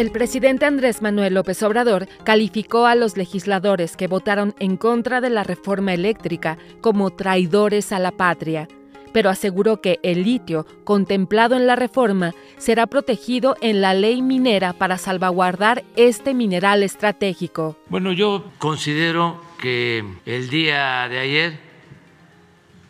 El 0.00 0.12
presidente 0.12 0.64
Andrés 0.64 1.02
Manuel 1.02 1.34
López 1.34 1.62
Obrador 1.62 2.08
calificó 2.24 2.86
a 2.86 2.94
los 2.94 3.18
legisladores 3.18 3.98
que 3.98 4.06
votaron 4.06 4.54
en 4.58 4.78
contra 4.78 5.20
de 5.20 5.28
la 5.28 5.44
reforma 5.44 5.92
eléctrica 5.92 6.56
como 6.80 7.10
traidores 7.10 7.92
a 7.92 7.98
la 7.98 8.10
patria, 8.10 8.66
pero 9.12 9.28
aseguró 9.28 9.82
que 9.82 10.00
el 10.02 10.22
litio 10.22 10.64
contemplado 10.84 11.54
en 11.54 11.66
la 11.66 11.76
reforma 11.76 12.32
será 12.56 12.86
protegido 12.86 13.56
en 13.60 13.82
la 13.82 13.92
ley 13.92 14.22
minera 14.22 14.72
para 14.72 14.96
salvaguardar 14.96 15.84
este 15.96 16.32
mineral 16.32 16.82
estratégico. 16.82 17.76
Bueno, 17.90 18.12
yo 18.12 18.44
considero 18.56 19.38
que 19.60 20.02
el 20.24 20.48
día 20.48 21.08
de 21.10 21.18
ayer 21.18 21.58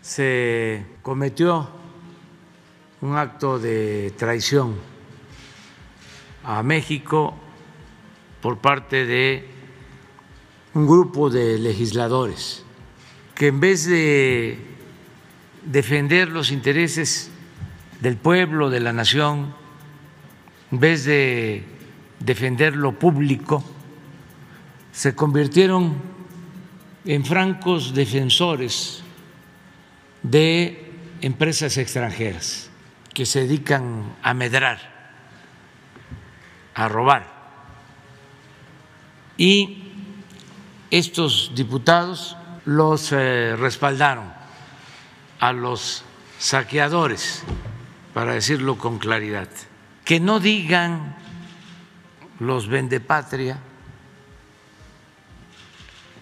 se 0.00 0.84
cometió 1.02 1.70
un 3.00 3.16
acto 3.16 3.58
de 3.58 4.12
traición 4.16 4.89
a 6.44 6.62
México 6.62 7.34
por 8.40 8.58
parte 8.58 9.06
de 9.06 9.48
un 10.74 10.86
grupo 10.86 11.30
de 11.30 11.58
legisladores 11.58 12.64
que 13.34 13.48
en 13.48 13.60
vez 13.60 13.86
de 13.86 14.58
defender 15.64 16.28
los 16.28 16.50
intereses 16.50 17.30
del 18.00 18.16
pueblo, 18.16 18.70
de 18.70 18.80
la 18.80 18.92
nación, 18.92 19.54
en 20.70 20.80
vez 20.80 21.04
de 21.04 21.64
defender 22.18 22.76
lo 22.76 22.98
público, 22.98 23.64
se 24.92 25.14
convirtieron 25.14 25.94
en 27.04 27.24
francos 27.24 27.94
defensores 27.94 29.02
de 30.22 30.92
empresas 31.22 31.78
extranjeras 31.78 32.70
que 33.14 33.24
se 33.26 33.40
dedican 33.40 34.16
a 34.22 34.34
medrar, 34.34 34.99
a 36.80 36.88
robar. 36.88 37.26
Y 39.36 39.92
estos 40.90 41.52
diputados 41.54 42.36
los 42.64 43.12
eh, 43.12 43.54
respaldaron 43.56 44.32
a 45.40 45.52
los 45.52 46.04
saqueadores, 46.38 47.42
para 48.14 48.32
decirlo 48.32 48.78
con 48.78 48.98
claridad. 48.98 49.48
Que 50.04 50.20
no 50.20 50.40
digan 50.40 51.16
los 52.38 52.66
vendepatria 52.66 53.58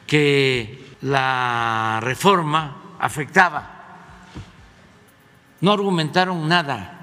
que 0.07 0.97
la 1.03 2.01
reforma 2.03 2.97
afectaba. 2.99 3.77
No 5.61 5.73
argumentaron 5.73 6.49
nada 6.49 7.01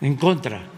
en 0.00 0.16
contra. 0.16 0.75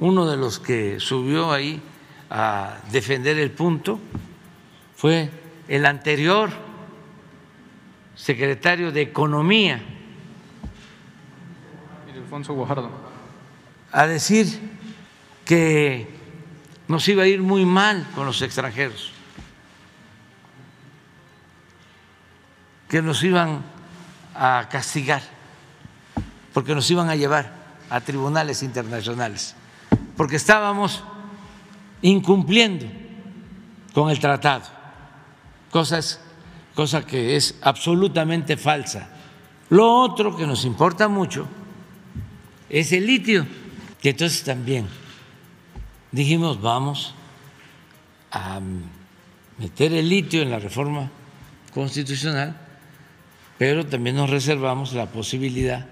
Uno 0.00 0.26
de 0.26 0.36
los 0.36 0.58
que 0.58 0.98
subió 1.00 1.52
ahí 1.52 1.80
a 2.30 2.78
defender 2.90 3.38
el 3.38 3.50
punto 3.50 4.00
fue 4.96 5.30
el 5.68 5.86
anterior 5.86 6.50
secretario 8.14 8.92
de 8.92 9.02
Economía. 9.02 9.80
Alfonso 12.34 12.54
Guajardo. 12.54 12.90
A 13.92 14.06
decir 14.06 14.46
que 15.44 16.08
nos 16.88 17.06
iba 17.08 17.22
a 17.22 17.26
ir 17.26 17.40
muy 17.40 17.64
mal 17.64 18.06
con 18.14 18.26
los 18.26 18.42
extranjeros, 18.42 19.12
que 22.88 23.02
nos 23.02 23.22
iban 23.22 23.62
a 24.34 24.68
castigar, 24.70 25.22
porque 26.52 26.74
nos 26.74 26.90
iban 26.90 27.08
a 27.08 27.14
llevar 27.14 27.52
a 27.88 28.00
tribunales 28.00 28.62
internacionales, 28.62 29.54
porque 30.16 30.36
estábamos 30.36 31.02
incumpliendo 32.02 32.86
con 33.92 34.10
el 34.10 34.18
tratado, 34.18 34.64
cosas, 35.70 36.20
cosa 36.74 37.06
que 37.06 37.36
es 37.36 37.56
absolutamente 37.62 38.56
falsa. 38.56 39.08
Lo 39.70 40.00
otro 40.00 40.36
que 40.36 40.46
nos 40.46 40.64
importa 40.64 41.08
mucho 41.08 41.46
es 42.68 42.92
el 42.92 43.06
litio, 43.06 43.46
que 44.00 44.10
entonces 44.10 44.42
también 44.42 44.86
dijimos 46.12 46.60
vamos 46.60 47.14
a 48.30 48.60
meter 49.58 49.92
el 49.92 50.08
litio 50.08 50.42
en 50.42 50.50
la 50.50 50.58
reforma 50.58 51.10
constitucional, 51.72 52.56
pero 53.58 53.86
también 53.86 54.16
nos 54.16 54.30
reservamos 54.30 54.92
la 54.92 55.06
posibilidad 55.06 55.86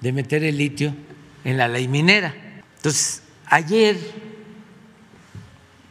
de 0.00 0.12
meter 0.12 0.44
el 0.44 0.58
litio 0.58 0.94
en 1.44 1.56
la 1.56 1.68
ley 1.68 1.88
minera. 1.88 2.47
Entonces, 2.78 3.22
ayer 3.46 3.98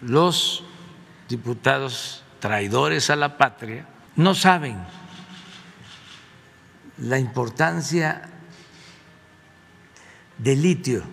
los 0.01 0.63
diputados 1.27 2.23
traidores 2.39 3.09
a 3.09 3.17
la 3.17 3.37
patria 3.37 3.85
no 4.15 4.33
saben 4.33 4.77
la 6.99 7.19
importancia 7.19 8.29
del 10.37 10.61
litio 10.61 11.03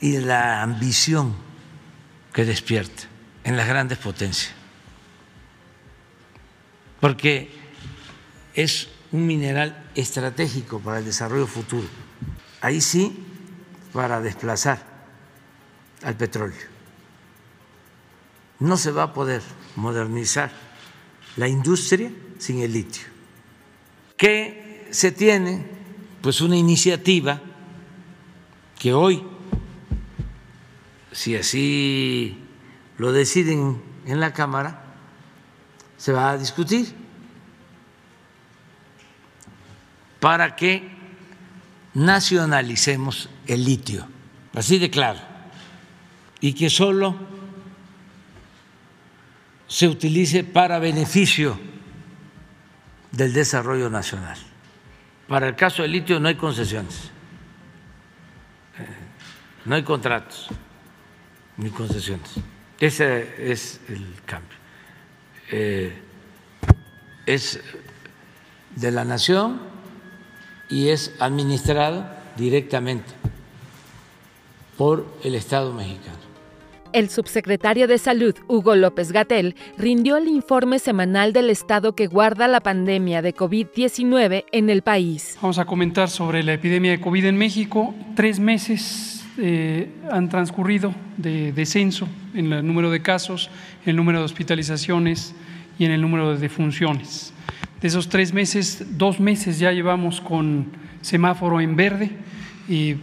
y 0.00 0.18
la 0.18 0.62
ambición 0.62 1.36
que 2.32 2.44
despierta 2.44 3.04
en 3.44 3.56
las 3.56 3.68
grandes 3.68 3.98
potencias, 3.98 4.52
porque 7.00 7.50
es 8.54 8.88
un 9.12 9.26
mineral 9.26 9.90
estratégico 9.94 10.80
para 10.80 10.98
el 10.98 11.04
desarrollo 11.04 11.46
futuro. 11.46 11.86
Ahí 12.60 12.80
sí, 12.80 13.24
para 13.96 14.20
desplazar 14.20 14.78
al 16.02 16.14
petróleo. 16.16 16.68
No 18.58 18.76
se 18.76 18.90
va 18.90 19.04
a 19.04 19.12
poder 19.14 19.40
modernizar 19.76 20.50
la 21.36 21.48
industria 21.48 22.10
sin 22.36 22.60
el 22.60 22.74
litio. 22.74 23.04
¿Qué 24.18 24.86
se 24.90 25.12
tiene? 25.12 25.64
Pues 26.20 26.42
una 26.42 26.58
iniciativa 26.58 27.40
que 28.78 28.92
hoy, 28.92 29.24
si 31.10 31.34
así 31.34 32.44
lo 32.98 33.12
deciden 33.12 33.80
en 34.04 34.20
la 34.20 34.34
Cámara, 34.34 34.94
se 35.96 36.12
va 36.12 36.32
a 36.32 36.36
discutir 36.36 36.94
para 40.20 40.54
que 40.54 40.95
nacionalicemos 41.96 43.30
el 43.46 43.64
litio, 43.64 44.06
así 44.54 44.78
de 44.78 44.90
claro, 44.90 45.18
y 46.40 46.52
que 46.52 46.68
solo 46.68 47.16
se 49.66 49.88
utilice 49.88 50.44
para 50.44 50.78
beneficio 50.78 51.58
del 53.12 53.32
desarrollo 53.32 53.88
nacional. 53.88 54.36
Para 55.26 55.48
el 55.48 55.56
caso 55.56 55.82
del 55.82 55.92
litio 55.92 56.20
no 56.20 56.28
hay 56.28 56.34
concesiones, 56.34 57.10
no 59.64 59.74
hay 59.74 59.82
contratos 59.82 60.48
ni 61.56 61.70
concesiones. 61.70 62.34
Ese 62.78 63.50
es 63.50 63.80
el 63.88 64.04
cambio. 64.26 64.58
Eh, 65.50 65.98
es 67.24 67.58
de 68.74 68.90
la 68.90 69.06
nación 69.06 69.75
y 70.68 70.88
es 70.88 71.14
administrado 71.20 72.06
directamente 72.36 73.12
por 74.76 75.06
el 75.24 75.34
Estado 75.34 75.72
mexicano. 75.72 76.26
El 76.92 77.10
subsecretario 77.10 77.88
de 77.88 77.98
Salud, 77.98 78.34
Hugo 78.48 78.74
López 78.74 79.12
Gatel, 79.12 79.54
rindió 79.76 80.16
el 80.16 80.28
informe 80.28 80.78
semanal 80.78 81.32
del 81.32 81.50
estado 81.50 81.94
que 81.94 82.06
guarda 82.06 82.48
la 82.48 82.60
pandemia 82.60 83.20
de 83.20 83.34
COVID-19 83.34 84.44
en 84.50 84.70
el 84.70 84.82
país. 84.82 85.36
Vamos 85.42 85.58
a 85.58 85.66
comentar 85.66 86.08
sobre 86.08 86.42
la 86.42 86.54
epidemia 86.54 86.92
de 86.92 87.00
COVID 87.00 87.26
en 87.26 87.36
México. 87.36 87.94
Tres 88.14 88.40
meses 88.40 89.24
eh, 89.36 89.90
han 90.10 90.30
transcurrido 90.30 90.94
de 91.18 91.52
descenso 91.52 92.08
en 92.34 92.50
el 92.50 92.66
número 92.66 92.90
de 92.90 93.02
casos, 93.02 93.50
en 93.84 93.90
el 93.90 93.96
número 93.96 94.20
de 94.20 94.24
hospitalizaciones 94.24 95.34
y 95.78 95.84
en 95.84 95.90
el 95.90 96.00
número 96.00 96.32
de 96.32 96.38
defunciones. 96.38 97.34
Esos 97.86 98.08
tres 98.08 98.32
meses, 98.32 98.84
dos 98.98 99.20
meses 99.20 99.60
ya 99.60 99.70
llevamos 99.70 100.20
con 100.20 100.66
semáforo 101.02 101.60
en 101.60 101.76
verde 101.76 102.10
y 102.68 102.96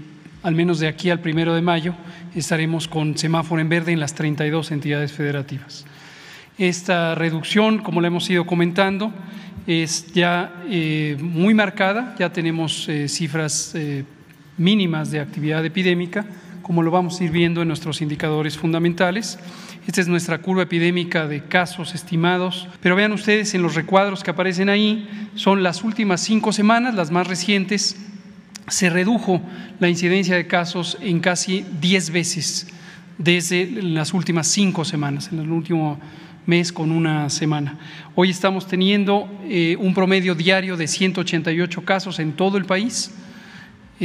al 0.44 0.56
menos 0.56 0.80
de 0.80 0.89
aquí 0.89 1.09
al 1.09 1.21
primero 1.21 1.56
de 1.56 1.62
mayo 1.62 1.95
estaremos 2.35 2.89
con 2.89 3.18
semáforo 3.18 3.62
en 3.62 3.69
verde 3.69 3.94
en 3.94 4.01
las 4.01 4.13
32 4.13 4.74
entidades 4.74 5.13
federativas. 5.13 5.85
Esta 6.57 7.15
reducción, 7.15 7.77
como 7.77 8.01
la 8.01 8.07
hemos 8.07 8.30
ido 8.30 8.45
comentando, 8.45 9.13
es 9.68 10.12
ya 10.12 10.51
eh, 10.68 11.15
muy 11.18 11.53
marcada, 11.53 12.13
ya 12.19 12.33
tenemos 12.33 12.89
eh, 12.89 13.07
cifras 13.07 13.71
eh, 13.75 14.03
mínimas 14.57 15.12
de 15.12 15.21
actividad 15.21 15.63
epidémica 15.63 16.25
como 16.63 16.81
lo 16.81 16.89
vamos 16.89 17.19
a 17.19 17.24
ir 17.25 17.30
viendo 17.30 17.62
en 17.62 17.68
nuestros 17.68 18.01
indicadores 18.01 18.57
fundamentales. 18.57 19.38
Esta 19.86 20.01
es 20.01 20.07
nuestra 20.07 20.39
curva 20.39 20.63
epidémica 20.63 21.27
de 21.27 21.44
casos 21.44 21.94
estimados, 21.94 22.68
pero 22.81 22.95
vean 22.95 23.12
ustedes 23.12 23.54
en 23.54 23.62
los 23.62 23.75
recuadros 23.75 24.24
que 24.24 24.31
aparecen 24.31 24.69
ahí, 24.69 25.30
son 25.36 25.62
las 25.62 25.83
últimas 25.83 26.21
cinco 26.21 26.54
semanas, 26.54 26.95
las 26.95 27.12
más 27.12 27.27
recientes, 27.27 27.98
se 28.69 28.89
redujo 28.89 29.42
la 29.80 29.89
incidencia 29.89 30.36
de 30.36 30.48
casos 30.48 30.98
en 31.01 31.19
casi 31.19 31.65
10 31.81 32.12
veces 32.12 32.68
desde 33.18 33.66
las 33.81 34.13
últimas 34.13 34.48
cinco 34.48 34.86
semanas, 34.86 35.30
en 35.31 35.39
el 35.39 35.51
último 35.51 36.00
mes 36.45 36.71
con 36.71 36.92
una 36.92 37.30
semana. 37.30 37.77
Hoy 38.16 38.30
estamos 38.30 38.68
teniendo 38.68 39.30
eh, 39.45 39.75
un 39.80 39.94
promedio 39.94 40.33
diario 40.33 40.77
de 40.77 40.88
188 40.88 41.83
casos 41.83 42.19
en 42.19 42.33
todo 42.33 42.57
el 42.57 42.66
país, 42.66 43.12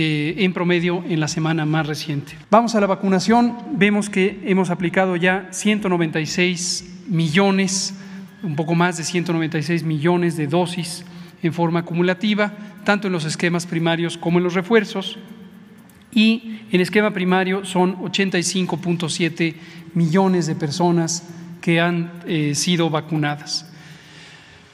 eh, 0.00 0.44
en 0.44 0.52
promedio 0.52 1.02
en 1.08 1.18
la 1.18 1.26
semana 1.26 1.66
más 1.66 1.84
reciente. 1.84 2.36
Vamos 2.52 2.76
a 2.76 2.80
la 2.80 2.86
vacunación, 2.86 3.58
vemos 3.72 4.08
que 4.08 4.40
hemos 4.44 4.70
aplicado 4.70 5.16
ya 5.16 5.48
196 5.50 7.08
millones, 7.08 7.94
un 8.44 8.54
poco 8.54 8.76
más 8.76 8.96
de 8.96 9.02
196 9.02 9.82
millones 9.82 10.36
de 10.36 10.46
dosis 10.46 11.04
en 11.42 11.52
forma 11.52 11.80
acumulativa, 11.80 12.52
tanto 12.84 13.08
en 13.08 13.12
los 13.12 13.24
esquemas 13.24 13.66
primarios 13.66 14.16
como 14.16 14.38
en 14.38 14.44
los 14.44 14.54
refuerzos. 14.54 15.18
Y 16.12 16.60
en 16.70 16.80
esquema 16.80 17.12
primario 17.12 17.64
son 17.64 17.96
85.7 17.96 19.56
millones 19.94 20.46
de 20.46 20.54
personas 20.54 21.24
que 21.60 21.80
han 21.80 22.12
eh, 22.24 22.54
sido 22.54 22.88
vacunadas. 22.88 23.67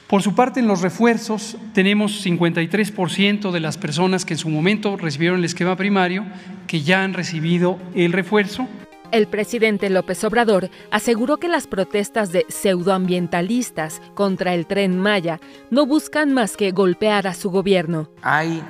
Por 0.07 0.21
su 0.21 0.35
parte, 0.35 0.59
en 0.59 0.67
los 0.67 0.81
refuerzos 0.81 1.57
tenemos 1.73 2.23
53% 2.23 3.51
de 3.51 3.59
las 3.59 3.77
personas 3.77 4.23
que 4.23 4.35
en 4.35 4.37
su 4.37 4.49
momento 4.49 4.97
recibieron 4.97 5.39
el 5.39 5.45
esquema 5.45 5.75
primario 5.75 6.25
que 6.67 6.81
ya 6.81 7.03
han 7.03 7.15
recibido 7.15 7.79
el 7.95 8.13
refuerzo. 8.13 8.67
El 9.11 9.27
presidente 9.27 9.89
López 9.89 10.23
Obrador 10.23 10.69
aseguró 10.91 11.37
que 11.37 11.47
las 11.47 11.65
protestas 11.65 12.31
de 12.31 12.45
pseudoambientalistas 12.49 13.99
contra 14.13 14.53
el 14.53 14.67
tren 14.67 14.99
Maya 14.99 15.39
no 15.71 15.87
buscan 15.87 16.33
más 16.33 16.55
que 16.55 16.71
golpear 16.71 17.25
a 17.25 17.33
su 17.33 17.49
gobierno. 17.49 18.09
Hay, 18.21 18.61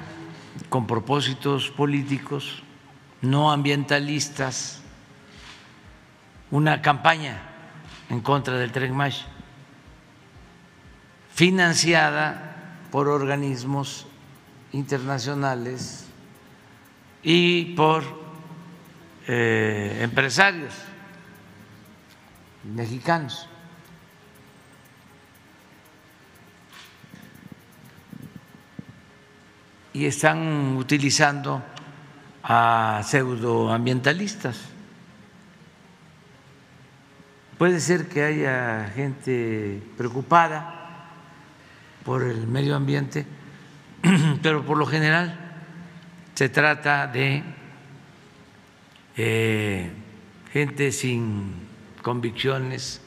con 0.69 0.87
propósitos 0.87 1.69
políticos, 1.69 2.63
no 3.21 3.51
ambientalistas, 3.51 4.81
una 6.49 6.81
campaña 6.81 7.41
en 8.09 8.21
contra 8.21 8.57
del 8.57 8.71
tren 8.71 8.95
Maya 8.95 9.25
financiada 11.35 12.55
por 12.91 13.09
organismos 13.09 14.07
internacionales 14.71 16.05
y 17.21 17.75
por 17.75 18.03
eh, 19.27 19.99
empresarios 20.01 20.73
mexicanos. 22.63 23.49
Y 29.91 30.05
están 30.05 30.77
utilizando 30.77 31.61
a 32.43 33.01
pseudoambientalistas. 33.03 34.69
Puede 37.57 37.81
ser 37.81 38.07
que 38.07 38.23
haya 38.23 38.89
gente 38.95 39.81
preocupada 39.97 40.84
por 42.05 42.21
el 42.21 42.47
medio 42.47 42.75
ambiente, 42.75 43.25
pero 44.43 44.63
por 44.63 44.77
lo 44.77 44.85
general 44.85 45.39
se 46.35 46.49
trata 46.49 47.07
de 47.07 47.43
eh, 49.17 49.91
gente 50.53 50.91
sin 50.91 51.53
convicciones, 52.03 53.01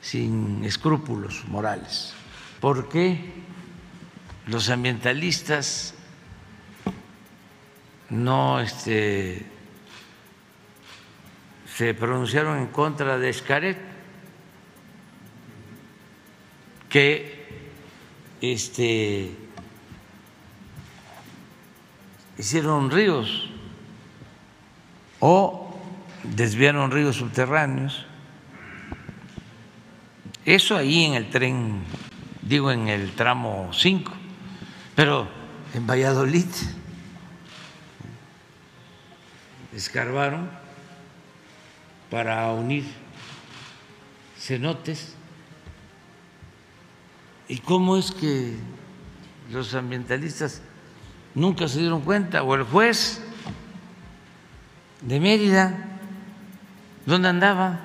sin 0.00 0.64
escrúpulos 0.64 1.44
morales. 1.48 2.14
¿Por 2.60 2.88
qué 2.88 3.32
los 4.46 4.70
ambientalistas 4.70 5.94
no 8.10 8.60
este, 8.60 9.44
se 11.74 11.94
pronunciaron 11.94 12.58
en 12.58 12.68
contra 12.68 13.18
de 13.18 13.28
Escaret? 13.28 13.78
Que 16.88 17.36
este, 18.52 19.34
hicieron 22.38 22.90
ríos 22.90 23.48
o 25.20 25.78
desviaron 26.22 26.90
ríos 26.90 27.16
subterráneos. 27.16 28.06
Eso 30.44 30.76
ahí 30.76 31.04
en 31.04 31.14
el 31.14 31.30
tren, 31.30 31.82
digo 32.42 32.70
en 32.70 32.88
el 32.88 33.12
tramo 33.12 33.70
5, 33.72 34.12
pero 34.94 35.28
en 35.74 35.86
Valladolid 35.86 36.46
escarbaron 39.74 40.48
para 42.10 42.50
unir 42.52 42.84
cenotes 44.38 45.16
¿Y 47.48 47.58
cómo 47.58 47.96
es 47.96 48.10
que 48.10 48.54
los 49.52 49.74
ambientalistas 49.74 50.62
nunca 51.34 51.68
se 51.68 51.80
dieron 51.80 52.00
cuenta? 52.00 52.42
O 52.42 52.54
el 52.54 52.64
juez 52.64 53.20
de 55.02 55.20
Mérida, 55.20 55.98
¿dónde 57.04 57.28
andaba? 57.28 57.80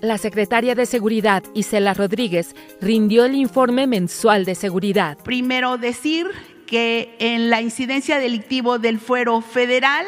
La 0.00 0.16
secretaria 0.16 0.74
de 0.74 0.86
Seguridad, 0.86 1.42
Isela 1.54 1.92
Rodríguez, 1.92 2.54
rindió 2.80 3.24
el 3.24 3.34
informe 3.34 3.86
mensual 3.86 4.44
de 4.44 4.54
seguridad. 4.54 5.18
Primero 5.18 5.76
decir 5.76 6.28
que 6.66 7.16
en 7.18 7.50
la 7.50 7.60
incidencia 7.60 8.18
delictivo 8.18 8.78
del 8.78 9.00
fuero 9.00 9.40
federal, 9.40 10.06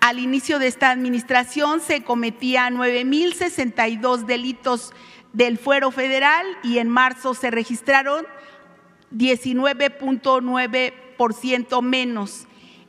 al 0.00 0.18
inicio 0.18 0.58
de 0.58 0.66
esta 0.66 0.90
administración 0.90 1.80
se 1.80 2.04
cometían 2.04 2.76
9.062 2.76 4.26
delitos 4.26 4.92
del 5.36 5.58
fuero 5.58 5.90
federal 5.90 6.46
y 6.62 6.78
en 6.78 6.88
marzo 6.88 7.34
se 7.34 7.50
registraron 7.50 8.24
19.9% 9.14 11.82
menos. 11.82 12.46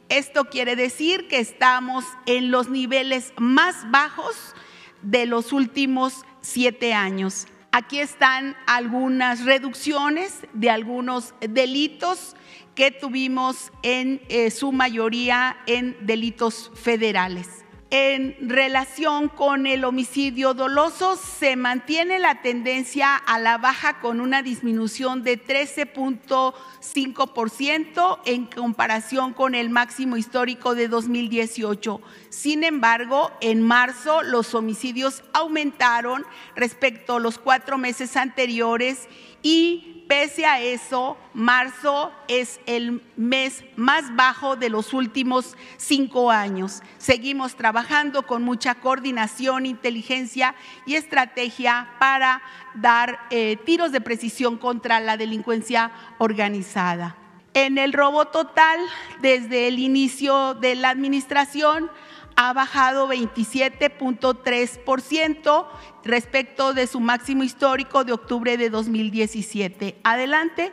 Esto 0.08 0.46
quiere 0.46 0.78
decir 0.78 1.28
que 1.28 1.40
estamos 1.40 2.06
en 2.26 2.50
los 2.50 2.70
niveles 2.70 3.34
más 3.38 3.92
bajos 3.92 4.56
de 5.02 5.26
los 5.26 5.52
últimos 5.52 6.24
siete 6.40 6.94
años. 6.94 7.48
Aquí 7.74 8.00
están 8.00 8.56
algunas 8.66 9.44
reducciones 9.44 10.48
de 10.54 10.70
algunos 10.70 11.34
delitos 11.42 12.38
que 12.76 12.92
tuvimos 12.92 13.74
en 13.84 14.22
eh, 14.30 14.52
su 14.52 14.72
mayoría 14.72 15.58
en 15.68 15.98
delitos 16.00 16.72
federales 16.76 17.67
en 17.90 18.36
relación 18.42 19.30
con 19.30 19.66
el 19.66 19.86
homicidio 19.86 20.54
doloso 20.54 21.16
se 21.16 21.56
mantiene 21.56 22.20
la 22.20 22.42
tendencia 22.42 23.16
a 23.16 23.40
la 23.40 23.58
baja 23.58 24.02
con 24.02 24.20
una 24.20 24.42
disminución 24.42 25.24
de 25.24 25.42
13.5% 25.42 28.20
en 28.26 28.46
comparación 28.46 29.32
con 29.34 29.56
el 29.56 29.70
máximo 29.70 30.18
histórico 30.18 30.76
de 30.76 30.90
2018. 30.90 32.02
Sin 32.30 32.66
embargo, 32.66 33.32
en 33.40 33.62
marzo 33.62 34.22
los 34.22 34.54
homicidios 34.54 35.24
aumentaron 35.32 36.26
respecto 36.56 37.16
a 37.16 37.22
los 37.22 37.40
cuatro 37.40 37.78
meses 37.78 38.18
anteriores 38.18 39.08
y 39.42 39.97
Pese 40.08 40.46
a 40.46 40.62
eso, 40.62 41.18
marzo 41.34 42.14
es 42.30 42.62
el 42.66 43.04
mes 43.18 43.66
más 43.76 44.16
bajo 44.16 44.56
de 44.56 44.70
los 44.70 44.94
últimos 44.94 45.58
cinco 45.76 46.32
años. 46.32 46.82
Seguimos 46.98 47.56
trabajando 47.56 48.26
con 48.26 48.42
mucha 48.42 48.76
coordinación, 48.76 49.66
inteligencia 49.66 50.56
y 50.86 50.96
estrategia 50.96 51.90
para 52.00 52.42
dar 52.74 53.20
eh, 53.32 53.58
tiros 53.66 53.92
de 53.92 54.00
precisión 54.00 54.58
contra 54.58 55.02
la 55.02 55.18
delincuencia 55.18 55.92
organizada. 56.20 57.18
En 57.54 57.78
el 57.78 57.92
robo 57.92 58.26
total, 58.26 58.80
desde 59.20 59.68
el 59.68 59.80
inicio 59.80 60.54
de 60.54 60.76
la 60.76 60.90
administración, 60.90 61.92
ha 62.38 62.54
bajado 62.54 63.10
27.3% 63.10 65.66
respecto 66.06 66.74
de 66.74 66.86
su 66.86 67.00
máximo 67.00 67.44
histórico 67.44 68.04
de 68.04 68.14
octubre 68.14 68.58
de 68.58 68.70
2017. 68.70 69.98
Adelante. 70.04 70.72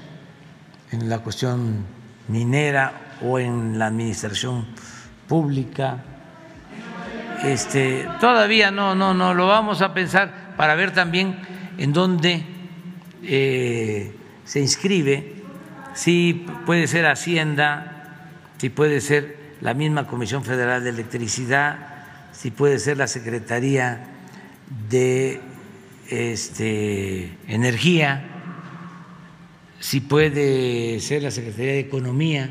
en 0.90 1.08
la 1.08 1.20
cuestión 1.20 1.86
minera 2.28 3.16
o 3.22 3.38
en 3.38 3.78
la 3.78 3.86
administración 3.86 4.66
pública. 5.28 5.98
Este, 7.44 8.08
todavía 8.20 8.70
no, 8.72 8.94
no, 8.96 9.14
no, 9.14 9.34
lo 9.34 9.46
vamos 9.46 9.80
a 9.82 9.94
pensar 9.94 10.54
para 10.56 10.74
ver 10.74 10.92
también 10.92 11.36
en 11.76 11.92
dónde 11.92 12.42
eh, 13.22 14.12
se 14.44 14.60
inscribe, 14.60 15.34
si 15.94 16.46
puede 16.66 16.88
ser 16.88 17.06
Hacienda, 17.06 18.16
si 18.58 18.70
puede 18.70 19.00
ser 19.00 19.36
la 19.60 19.74
misma 19.74 20.06
Comisión 20.06 20.44
Federal 20.44 20.82
de 20.82 20.90
Electricidad, 20.90 21.78
si 22.32 22.50
puede 22.50 22.78
ser 22.78 22.96
la 22.96 23.06
Secretaría 23.06 24.00
de 24.88 25.40
este, 26.08 27.36
Energía, 27.46 28.24
si 29.80 30.00
puede 30.00 30.98
ser 31.00 31.22
la 31.22 31.30
Secretaría 31.30 31.72
de 31.72 31.80
Economía 31.80 32.50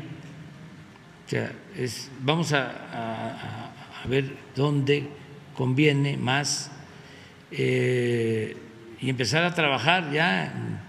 vamos 2.20 2.52
a, 2.52 3.72
ver 4.08 4.36
dónde 4.54 5.08
conviene 5.54 6.16
más 6.16 6.70
eh, 7.50 8.56
y 9.00 9.10
empezar 9.10 9.44
a 9.44 9.54
trabajar 9.54 10.10
ya 10.12 10.80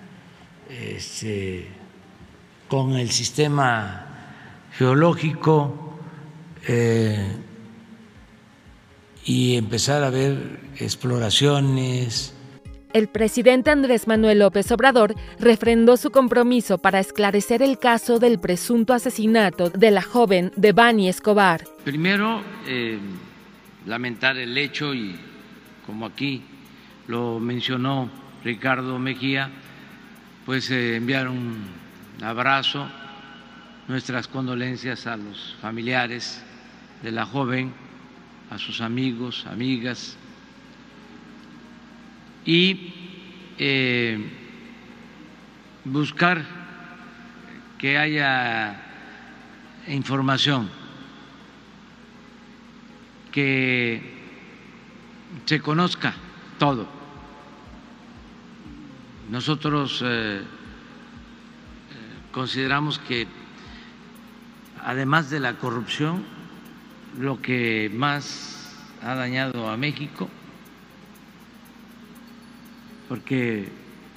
este, 0.70 1.68
con 2.68 2.94
el 2.94 3.10
sistema 3.10 4.06
geológico 4.78 6.00
eh, 6.68 7.36
y 9.26 9.58
empezar 9.58 10.04
a 10.04 10.10
ver 10.10 10.60
exploraciones 10.78 12.34
el 12.94 13.08
presidente 13.08 13.70
Andrés 13.70 14.08
Manuel 14.08 14.40
López 14.40 14.72
Obrador 14.72 15.16
refrendó 15.40 15.98
su 15.98 16.12
compromiso 16.12 16.78
para 16.78 17.00
esclarecer 17.00 17.62
el 17.62 17.78
caso 17.78 18.20
del 18.20 18.40
presunto 18.40 18.94
asesinato 18.94 19.70
de 19.70 19.92
la 19.92 20.02
joven 20.02 20.52
Devani 20.56 21.08
Escobar. 21.08 21.66
Primero, 21.84 22.42
eh, 22.68 22.98
lamentar 23.86 24.38
el 24.38 24.58
hecho 24.58 24.94
y 24.94 25.16
como 25.86 26.06
aquí 26.06 26.44
lo 27.08 27.40
mencionó 27.40 28.10
Ricardo 28.44 29.00
Mejía, 29.00 29.50
pues 30.46 30.70
eh, 30.72 30.96
enviar 30.96 31.28
un 31.28 31.58
abrazo, 32.22 32.88
nuestras 33.88 34.28
condolencias 34.28 35.08
a 35.08 35.18
los 35.18 35.56
familiares 35.62 36.44
de 37.02 37.12
la 37.12 37.26
joven, 37.26 37.74
a 38.50 38.58
sus 38.58 38.82
amigos, 38.82 39.46
amigas, 39.48 40.18
y 42.50 42.96
eh, 43.60 44.18
buscar 45.86 46.44
que 47.78 47.96
haya 47.96 48.76
información, 49.88 50.68
que 53.32 54.02
se 55.46 55.60
conozca 55.60 56.16
todo. 56.58 56.88
Nosotros 59.30 60.02
eh, 60.04 60.42
consideramos 62.32 62.98
que 62.98 63.28
además 64.84 65.30
de 65.30 65.40
la 65.40 65.54
corrupción, 65.54 66.26
lo 67.16 67.44
que 67.44 67.92
más 67.94 68.76
ha 69.04 69.14
dañado 69.14 69.70
a 69.70 69.78
México 69.78 70.32
porque 73.10 73.68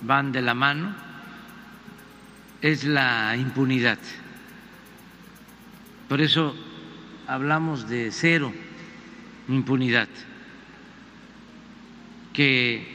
van 0.02 0.30
de 0.32 0.42
la 0.42 0.54
mano, 0.54 0.94
es 2.60 2.84
la 2.84 3.34
impunidad. 3.36 3.98
Por 6.08 6.20
eso 6.20 6.54
hablamos 7.26 7.88
de 7.88 8.12
cero 8.12 8.52
impunidad, 9.48 10.08
que 12.34 12.86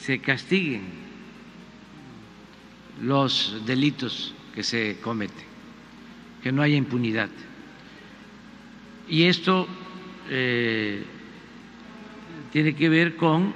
se 0.00 0.18
castiguen 0.20 0.82
los 3.02 3.62
delitos 3.66 4.34
que 4.54 4.62
se 4.62 4.98
cometen, 5.02 5.44
que 6.42 6.50
no 6.50 6.62
haya 6.62 6.76
impunidad. 6.76 7.28
Y 9.08 9.24
esto 9.24 9.68
eh, 10.30 11.04
tiene 12.52 12.74
que 12.74 12.88
ver 12.88 13.16
con 13.16 13.52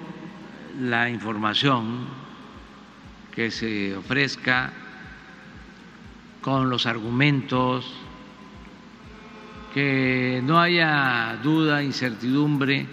la 0.80 1.11
información 1.11 2.06
que 3.35 3.50
se 3.50 3.97
ofrezca 3.97 4.73
con 6.40 6.70
los 6.70 6.87
argumentos, 6.87 7.85
que 9.75 10.40
no 10.44 10.61
haya 10.61 11.38
duda, 11.42 11.82
incertidumbre 11.82 12.87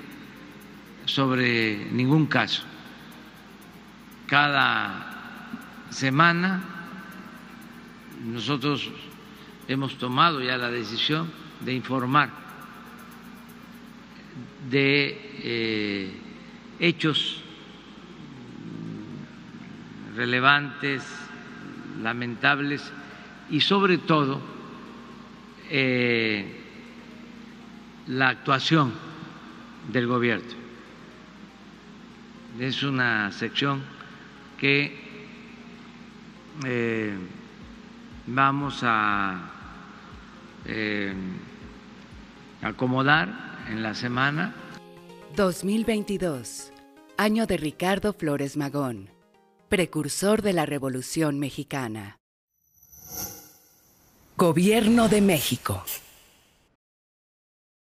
sobre 1.06 1.88
ningún 1.92 2.26
caso. 2.26 2.64
Cada 4.28 5.86
semana 5.90 6.62
nosotros 8.26 8.90
hemos 9.68 9.98
tomado 9.98 10.42
ya 10.42 10.58
la 10.58 10.70
decisión 10.70 11.32
de 11.62 11.74
informar 11.74 12.30
de 14.70 15.40
eh, 15.44 16.12
hechos 16.80 17.45
relevantes, 20.16 21.04
lamentables 22.02 22.84
y 23.50 23.62
sobre 23.62 23.98
todo 23.98 24.42
eh, 25.70 26.46
la 28.08 28.30
actuación 28.30 28.94
del 29.92 30.08
gobierno. 30.08 30.66
Es 32.60 32.84
una 32.84 33.32
sección 33.32 33.82
que 34.58 34.98
eh, 36.66 37.14
vamos 38.28 38.80
a 38.84 39.52
eh, 40.66 41.14
acomodar 42.62 43.66
en 43.70 43.84
la 43.84 43.94
semana. 43.94 44.54
2022, 45.36 46.72
año 47.18 47.46
de 47.46 47.58
Ricardo 47.58 48.14
Flores 48.14 48.56
Magón 48.56 49.15
precursor 49.70 50.42
de 50.42 50.54
la 50.54 50.66
Revolución 50.66 51.40
Mexicana. 51.40 52.20
Gobierno 54.38 55.08
de 55.08 55.22
México. 55.22 55.84